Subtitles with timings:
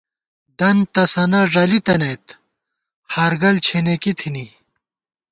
[0.59, 2.25] دنت تَسَنہ ݫَلی تَنَئیت،
[3.13, 4.45] ہارگل چھېنېکی تھنی